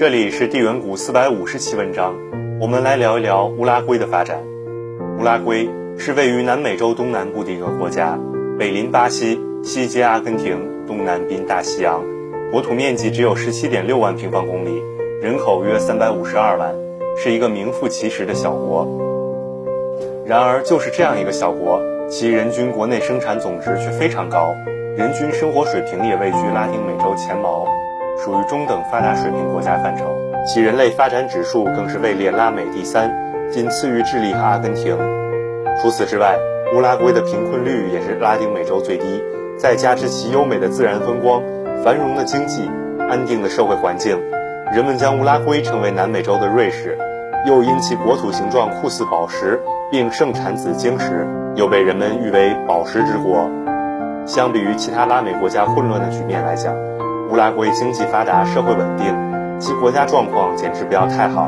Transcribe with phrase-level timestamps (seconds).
[0.00, 2.14] 这里是地缘谷四百五十期文章，
[2.58, 4.42] 我们来聊一聊乌拉圭的发展。
[5.18, 8.18] 乌拉圭是位于南美洲东南部的一个国家，
[8.58, 12.02] 北临巴西，西接阿根廷，东南濒大西洋，
[12.50, 14.82] 国土面积只有十七点六万平方公里，
[15.20, 16.74] 人口约三百五十二万，
[17.18, 18.88] 是一个名副其实的小国。
[20.24, 21.78] 然而，就是这样一个小国，
[22.08, 24.54] 其人均国内生产总值却非常高，
[24.96, 27.68] 人均生活水平也位居拉丁美洲前茅。
[28.22, 30.14] 属于中等发达水平国家范畴，
[30.46, 33.10] 其人类发展指数更是位列拉美第三，
[33.50, 34.94] 仅次于智利和阿根廷。
[35.80, 36.36] 除此之外，
[36.76, 39.22] 乌拉圭的贫困率也是拉丁美洲最低。
[39.56, 41.42] 再加之其优美的自然风光、
[41.82, 42.70] 繁荣的经济、
[43.08, 44.18] 安定的社会环境，
[44.70, 46.98] 人们将乌拉圭称为南美洲的瑞士。
[47.46, 49.58] 又因其国土形状酷似宝石，
[49.90, 53.50] 并盛产紫晶石，又被人们誉为“宝石之国”。
[54.26, 56.74] 相比于其他拉美国家混乱的局面来讲，
[57.30, 59.06] 乌拉圭经济发达，社会稳定，
[59.60, 61.46] 其国家状况简直不要太好。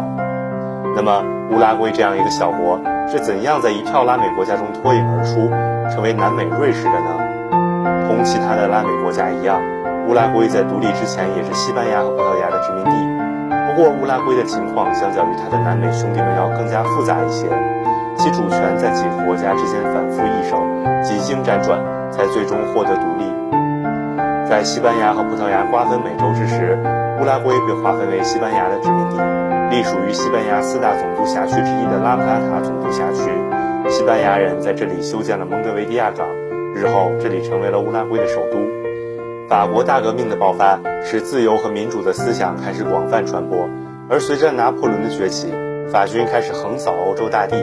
[0.94, 5.50] 那么，乌拉圭这样一个小国是怎样在一票拉美国家中脱颖而出，
[5.92, 8.06] 成为南美瑞士的呢？
[8.06, 9.58] 同其他的拉美国家一样，
[10.06, 12.94] 乌拉圭在独立之前也是西班牙和葡萄牙的殖民地。
[13.50, 17.48] 不过，乌拉圭的情况相较于它的南美兄弟们要更加复杂一些，
[18.14, 20.62] 其主权在几个国家之间反复易手，
[21.02, 21.76] 几经辗转，
[22.12, 23.41] 才最终获得独立。
[24.52, 26.76] 在西班牙和葡萄牙瓜分美洲之时，
[27.18, 29.16] 乌拉圭被划分为西班牙的殖民地，
[29.70, 33.30] 隶属于西班牙四大总督辖区之一的拉普拉塔总督辖区。
[33.88, 36.28] 西班牙人在这里修建了蒙德维利亚港，
[36.74, 38.58] 日后这里成为了乌拉圭的首都。
[39.48, 43.66] 法国大革命的爆发，使自由和民主的思想开始广泛传播，
[44.10, 45.50] 而随着拿破仑的崛起，
[45.90, 47.56] 法军开始横扫欧洲大地。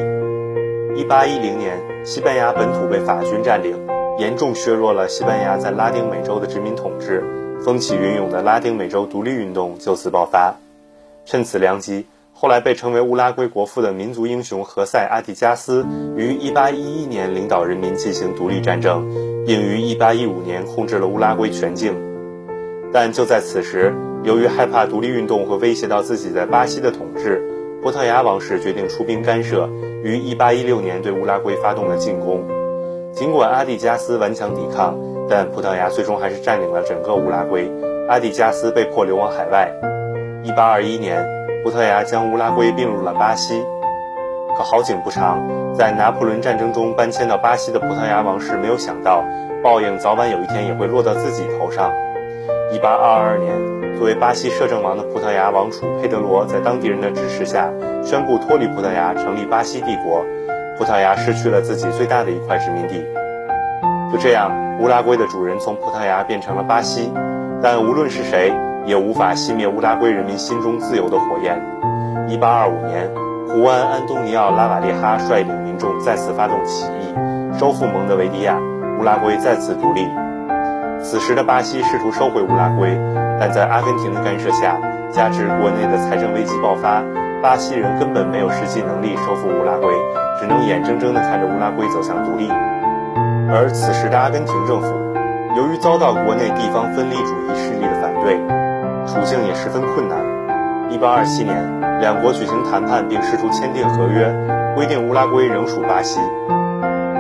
[0.95, 3.77] 一八一零年，西班牙本土被法军占领。
[4.19, 7.23] 严重削弱了西班牙在拉丁美洲的殖民统治，
[7.63, 10.53] 风起云涌的拉丁美洲独立运动就此爆发。
[11.25, 15.85] 趁此良机，后来被称为乌拉圭国父的民族英雄何塞·阿蒂加斯
[16.17, 19.07] 于1811年领导人民进行独立战争，
[19.47, 21.95] 并于1815年控制了乌拉圭全境。
[22.91, 27.41] 但就在此时，由于害怕独立运动会威胁到自己在巴西的统治，
[27.81, 29.69] 葡萄牙王室决定出兵干涉，
[30.03, 32.58] 于1816年对乌拉圭发动了进攻。
[33.11, 34.97] 尽管阿蒂加斯顽强抵抗，
[35.29, 37.69] 但葡萄牙最终还是占领了整个乌拉圭。
[38.07, 39.71] 阿蒂加斯被迫流亡海外。
[40.45, 41.25] 1821年，
[41.63, 43.63] 葡萄牙将乌拉圭并入了巴西。
[44.57, 45.41] 可好景不长，
[45.75, 49.23] 在拿破仑战争中搬迁到巴西的葡萄牙王室没有想到，
[49.63, 51.91] 报应早晚有一天也会落到自己头上。
[52.71, 57.69] 1822年，作为巴西摄政王的葡萄牙王储佩德罗，在当地人的支持下，
[58.03, 60.23] 宣布脱离葡萄牙，成立巴西帝国。
[60.79, 63.03] 葡萄牙失去了自己最大的一块殖民地，
[64.13, 67.11] 就这样，乌拉圭的主人从葡萄牙变成了巴西。
[67.61, 68.53] 但无论是谁，
[68.85, 71.61] 也无法熄灭乌拉圭人民心中自由的火焰。
[72.29, 73.09] 1825年，
[73.49, 77.13] 胡安·安东尼奥·拉瓦列哈率领民众再次发动起义，
[77.59, 78.57] 收复蒙德维利亚，
[79.01, 80.07] 乌拉圭再次独立。
[81.03, 82.97] 此时的巴西试图收回乌拉圭，
[83.37, 84.79] 但在阿根廷的干涉下，
[85.11, 87.03] 加之国内的财政危机爆发。
[87.43, 89.87] 巴西人根本没有实际能力收复乌拉圭，
[90.39, 92.49] 只能眼睁睁地看着乌拉圭走向独立。
[93.51, 94.87] 而此时的阿根廷政府，
[95.57, 98.39] 由于遭到国内地方分离主义势力的反对，
[99.05, 100.17] 处境也十分困难。
[100.89, 104.31] 1827年，两国举行谈判，并试图签订合约，
[104.75, 106.21] 规定乌拉圭仍属巴西。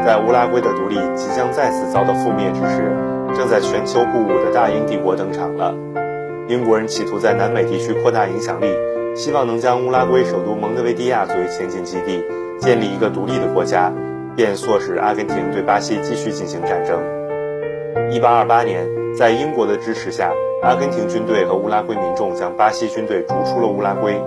[0.05, 2.95] 在乌拉圭的独立即将再次遭到覆灭之时，
[3.35, 5.73] 正在全球鼓舞的大英帝国登场了。
[6.47, 8.67] 英国人企图在南美地区扩大影响力。
[9.15, 12.23] 希望能将乌拉圭首都蒙德维迪亚作为前进基地，
[12.59, 13.91] 建立一个独立的国家，
[14.35, 17.01] 便唆使阿根廷对巴西继续进行战争。
[18.11, 20.31] 1828年，在英国的支持下，
[20.61, 24.21] 阿根廷军队和乌拉圭民众将巴西军队逐出了乌拉圭。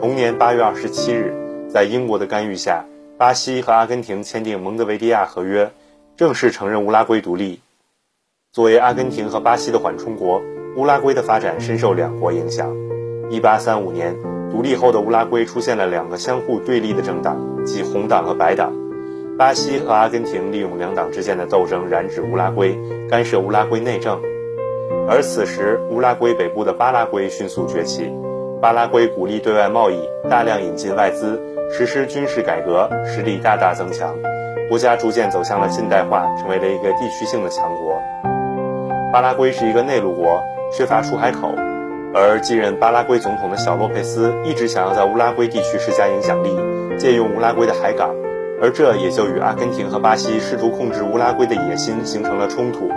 [0.00, 1.34] 同年8月27日，
[1.68, 2.84] 在英国的干预下，
[3.18, 5.70] 巴西和阿根廷签订蒙德维迪亚合约，
[6.16, 7.60] 正式承认乌拉圭独立。
[8.52, 10.40] 作为阿根廷和巴西的缓冲国，
[10.76, 12.74] 乌拉圭的发展深受两国影响。
[13.28, 14.16] 一八三五年，
[14.50, 18.72] 独立后的乌拉圭出现了两个相互对立的政党，即红党和白党。
[19.38, 24.20] 巴西和阿根廷利用两党之间的斗争染指乌拉圭，干涉乌拉圭内政。
[25.08, 28.12] 而此时，乌拉圭北部的巴拉圭迅速崛起。
[28.60, 29.98] 巴拉圭鼓励对外贸易，
[30.28, 31.40] 大量引进外资，
[31.72, 34.14] 实施军事改革，实力大大增强，
[34.68, 37.98] 国家逐渐走向了近代化，成为了一个地区性的强国。
[39.10, 40.38] 巴拉圭是一个内陆国，
[40.70, 41.54] 缺乏出海口。
[42.12, 46.56] 而继任巴拉圭总统的小洛佩斯一直想要在乌拉圭地区施加影响力，
[46.98, 48.10] 借用乌拉圭的海港，
[48.60, 52.90] 而这也就与阿根廷和巴西试图控制乌拉圭的野心形成了冲突。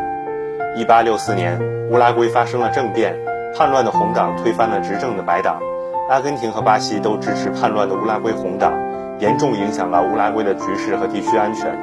[0.77, 1.61] 1864年，
[1.91, 3.15] 乌拉圭发生了政变，
[3.55, 5.59] 叛乱的红党推翻了执政的白党，
[6.09, 8.73] 阿根廷和巴西都支持叛乱的乌拉圭红党，
[9.19, 11.77] 严重影响了乌拉圭的局势和地区安全。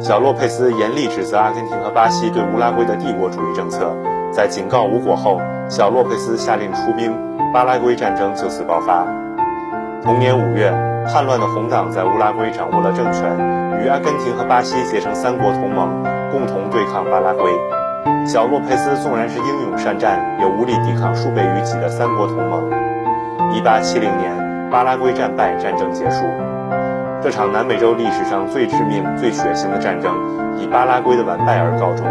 [0.00, 3.96] 小洛佩斯严厉指责阿根廷和巴西对乌拉圭的帝国主义政策，
[4.32, 7.12] 在警告无果后，小洛佩斯下令出兵，
[7.52, 9.04] 巴拉圭战争就此爆发。
[10.02, 10.72] 同年五月，
[11.12, 13.36] 叛乱的红党在乌拉圭掌握了政权，
[13.84, 17.52] 与阿根廷和巴西结成三国同盟，共同对抗巴拉圭。
[18.26, 22.70] 小洛佩斯纵然是英勇善战，也无力抵抗数倍于己的三国同盟。
[23.52, 26.24] 1870年，巴拉圭战败，战争结束。
[27.20, 30.14] 这场南美洲历史上最致命、最血腥的战争
[30.56, 32.06] 以巴拉圭的完败而告终。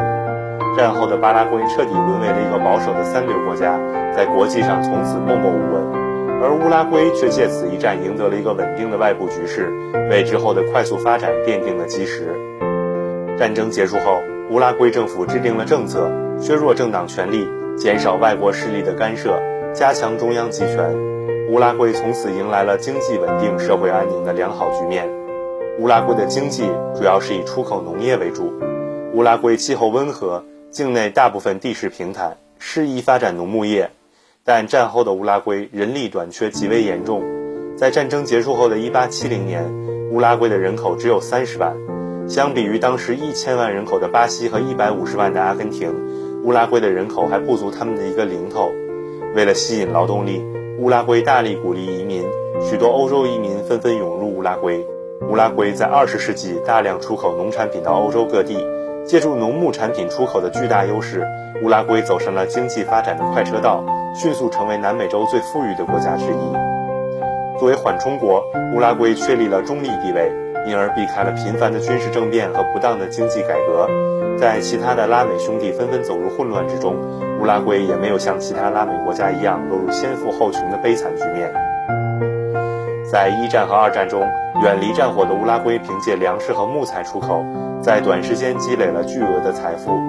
[0.75, 3.79] 战后的巴拉圭彻底沦为了一个保守的三流国家，
[4.15, 5.83] 在国际上从此默默无闻。
[6.41, 9.71] 而乌拉圭却借此一战赢得了一个稳定的外部局势，
[10.09, 12.27] 为之后的快速发展奠定了基石。
[13.37, 14.21] 战争结束后。
[14.49, 16.09] 乌拉圭政府制定了政策，
[16.39, 17.45] 削弱政党权力，
[17.75, 19.37] 减少外国势力的干涉，
[19.73, 20.89] 加强中央集权。
[21.49, 25.05] 乌拉圭从此迎来了经济稳定、社会安宁的良好局面。
[25.79, 28.53] 乌拉圭的经济主要是以出口农业为主。
[29.13, 33.89] 乌拉圭气候温和，境内大部分地势平坦，适宜发展农牧业。
[34.43, 37.23] 但战后的乌拉圭人力短缺极为严重。
[37.75, 39.63] 在战争结束后的1870年，
[40.11, 41.75] 乌拉圭的人口只有30万。
[42.27, 45.93] 相比于当时一千万人口的巴西和一百五十万的阿根廷，
[46.43, 48.69] 乌拉圭的人口还不足他们的一个零头。
[49.33, 50.43] 为了吸引劳动力，
[50.79, 52.23] 乌拉圭大力鼓励移民，
[52.61, 54.85] 许多欧洲移民纷纷涌入乌拉圭。
[55.29, 58.55] 乌拉圭在二十世纪大量出口农产品到欧洲各地，
[59.07, 61.25] 借助农牧产品出口的巨大优势，
[61.63, 63.83] 乌拉圭走上了经济发展的快车道，
[64.13, 67.57] 迅速成为南美洲最富裕的国家之一。
[67.57, 68.43] 作为缓冲国，
[68.75, 70.31] 乌拉圭确立了中立地位。
[70.65, 73.87] 因而避开了频繁的军事政变和不当的经济改革，
[74.37, 76.93] 在其他的拉美兄弟纷纷走入混乱之中，
[77.39, 81.49] 乌拉圭也没有像其他拉美国家一样落入先富后穷的悲惨局面。
[83.09, 84.27] 在一战和二战中，
[84.61, 87.45] 远离战火的乌拉圭凭借粮食和木材出口，
[87.81, 89.99] 在短时间积累了巨额的财富。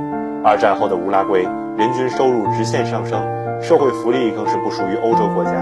[0.44, 1.42] 二战后的乌拉圭
[1.76, 3.20] 人均收入直线上升，
[3.60, 5.52] 社会福利更是不输于欧洲国家。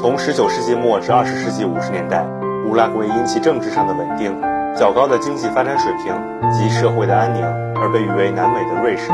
[0.00, 2.26] 从19世纪末至20世纪50年代。
[2.68, 4.30] 乌拉圭因其政治上的稳定、
[4.76, 6.12] 较高的经济发展水平
[6.52, 7.42] 及社会的安宁，
[7.80, 9.08] 而被誉为南美的瑞士。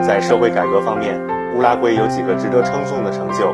[0.00, 1.20] 在社会改革方面，
[1.54, 3.52] 乌拉圭有几个值得称颂的成就。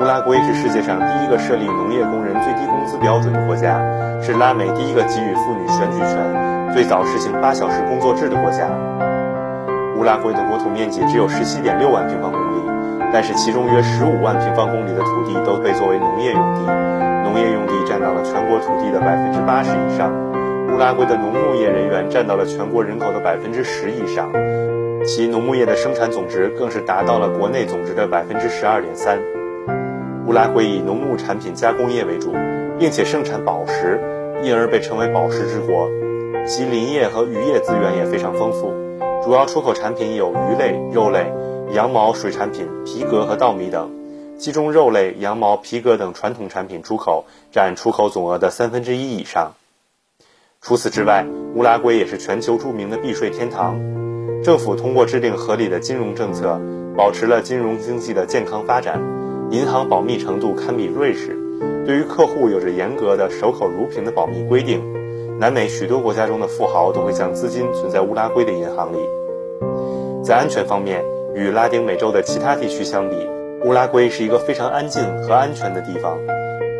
[0.00, 3.78] 乌拉圭是世界上第一个设立农业工人最低工资标准的国家，
[4.22, 8.64] 是拉美第一个给予妇女选举权、最早实行八小时工作制的国家。
[9.98, 12.62] 乌拉圭的国土面积只有十七点六万平方公里，
[13.12, 16.60] 但是其中约十五万平方公里的土地都被作为农业用地。
[17.22, 20.10] 农业用地占到了全国土地的百分之八十以上，
[20.72, 24.32] 乌拉圭的农牧业人员占到了全国人口的百分之十以上，
[25.04, 29.18] 其农牧业的生产总值更是达到了国内总值的百分之十二点三。
[30.26, 32.32] 乌拉圭以农牧产品加工业为主，
[32.78, 34.00] 并且盛产宝石，
[34.42, 35.88] 因而被称为宝石之国。
[36.46, 38.72] 其林业和渔业资源也非常丰富，
[39.22, 41.32] 主要出口产品有鱼类、肉类、
[41.72, 43.90] 羊毛、水产品、皮革和稻米等。
[44.38, 49.52] 其中，肉类、羊毛、皮革等传统产品出口占出口总额的三分之一以上。
[50.62, 53.78] 除此之外，乌拉圭也是全球著名的避税天堂。
[54.42, 56.58] 政府通过制定合理的金融政策，
[56.96, 59.19] 保持了金融经济的健康发展。
[59.50, 61.36] 银行保密程度堪比瑞士，
[61.84, 64.80] 对于客户有着严格的守口如瓶的保密规定。
[65.40, 68.98] 南美许多国家中的富豪都会将资金存在乌拉圭的银行里。
[70.22, 71.02] 在安全方面，
[71.34, 73.16] 与拉丁美洲的其他地区相比，
[73.64, 76.16] 乌拉圭是一个非常安静和安全的地方，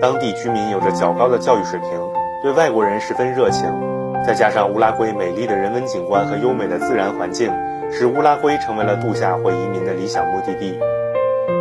[0.01, 1.91] 当地居民有着较高的教育水平，
[2.45, 3.69] 对外国人十分热情。
[4.25, 7.51] 再加上乌拉圭美丽的人文景观和优美的自然环境，
[7.91, 10.79] 使乌拉圭成为了度假或移民的理想目的地。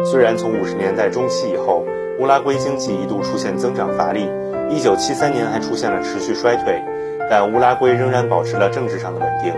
[0.03, 1.83] 虽然从五十年代中期以后，
[2.19, 4.29] 乌拉圭经济一度出现增长乏力，
[4.69, 6.81] 一九七三年还出现了持续衰退，
[7.29, 9.53] 但乌拉圭仍然保持了政治上的稳定。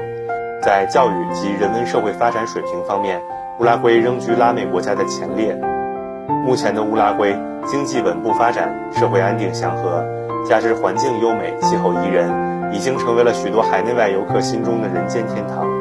[0.62, 3.22] 在教育及人文社会发展水平方面。
[3.60, 5.56] 乌拉圭仍居拉美国家的前列。
[6.44, 10.04] 目前的乌拉圭经济稳步发展，社会安定祥和，
[10.44, 12.28] 加之环境优美、气候宜人，
[12.74, 15.81] 已经成为了许多海内外游客心中的人间天堂。